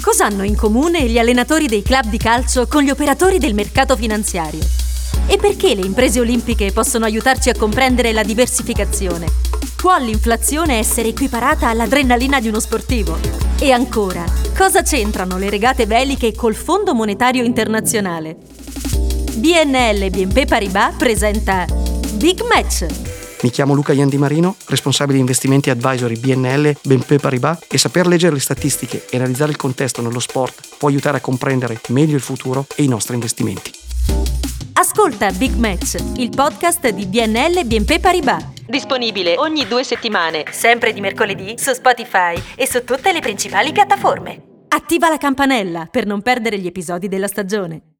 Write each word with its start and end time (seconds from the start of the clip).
Cosa 0.00 0.24
hanno 0.24 0.44
in 0.44 0.56
comune 0.56 1.02
gli 1.02 1.18
allenatori 1.18 1.66
dei 1.66 1.82
club 1.82 2.06
di 2.06 2.16
calcio 2.16 2.66
con 2.66 2.82
gli 2.82 2.88
operatori 2.88 3.38
del 3.38 3.52
mercato 3.52 3.96
finanziario? 3.96 4.60
E 5.26 5.36
perché 5.36 5.74
le 5.74 5.84
imprese 5.84 6.20
olimpiche 6.20 6.72
possono 6.72 7.04
aiutarci 7.04 7.50
a 7.50 7.54
comprendere 7.54 8.12
la 8.12 8.22
diversificazione? 8.22 9.26
Può 9.76 9.98
l'inflazione 9.98 10.78
essere 10.78 11.08
equiparata 11.08 11.68
all'adrenalina 11.68 12.40
di 12.40 12.48
uno 12.48 12.60
sportivo? 12.60 13.18
E 13.58 13.72
ancora, 13.72 14.24
cosa 14.56 14.82
c'entrano 14.82 15.36
le 15.36 15.50
regate 15.50 15.86
beliche 15.86 16.34
col 16.34 16.54
Fondo 16.54 16.94
Monetario 16.94 17.44
Internazionale? 17.44 18.36
BNL 19.34 20.08
BNP 20.08 20.46
Paribas 20.46 20.94
presenta 20.96 21.66
Big 22.14 22.40
Match 22.48 22.86
mi 23.42 23.50
chiamo 23.50 23.72
Luca 23.72 23.94
Iandi 23.94 24.18
Marino, 24.18 24.56
responsabile 24.66 25.18
investimenti 25.18 25.70
advisory 25.70 26.18
BNL 26.18 26.76
BNP 26.82 27.18
Paribas 27.18 27.60
e 27.70 27.78
saper 27.78 28.06
leggere 28.06 28.34
le 28.34 28.40
statistiche 28.40 29.06
e 29.08 29.16
analizzare 29.16 29.50
il 29.50 29.56
contesto 29.56 30.02
nello 30.02 30.20
sport 30.20 30.76
può 30.76 30.88
aiutare 30.88 31.16
a 31.16 31.20
comprendere 31.20 31.80
meglio 31.88 32.16
il 32.16 32.20
futuro 32.20 32.66
e 32.76 32.82
i 32.82 32.88
nostri 32.88 33.14
investimenti. 33.14 33.72
Ascolta 34.74 35.30
Big 35.32 35.54
Match, 35.54 35.96
il 36.16 36.30
podcast 36.30 36.88
di 36.90 37.06
BNL 37.06 37.64
BNP 37.64 37.98
Paribas. 37.98 38.44
Disponibile 38.66 39.36
ogni 39.38 39.66
due 39.66 39.84
settimane, 39.84 40.44
sempre 40.50 40.92
di 40.92 41.00
mercoledì, 41.00 41.54
su 41.56 41.72
Spotify 41.72 42.40
e 42.54 42.66
su 42.66 42.84
tutte 42.84 43.12
le 43.12 43.20
principali 43.20 43.72
piattaforme. 43.72 44.42
Attiva 44.68 45.08
la 45.08 45.18
campanella 45.18 45.86
per 45.90 46.06
non 46.06 46.22
perdere 46.22 46.58
gli 46.58 46.66
episodi 46.66 47.08
della 47.08 47.26
stagione. 47.26 47.82